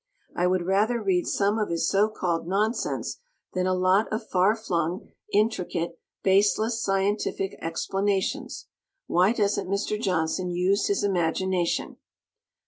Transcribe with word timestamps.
I 0.35 0.47
would 0.47 0.65
rather 0.65 0.99
read 0.99 1.27
some 1.27 1.59
of 1.59 1.69
his 1.69 1.87
so 1.87 2.09
called 2.09 2.47
nonsense 2.47 3.19
than 3.53 3.67
a 3.67 3.75
lot 3.75 4.11
of 4.11 4.27
far 4.27 4.55
flung, 4.55 5.09
intricate, 5.31 5.99
baseless 6.23 6.81
scientific 6.81 7.55
explanations. 7.61 8.65
Why 9.05 9.31
doesn't 9.31 9.69
Mr. 9.69 10.01
Johnson 10.01 10.49
use 10.49 10.87
his 10.87 11.03
imagination? 11.03 11.97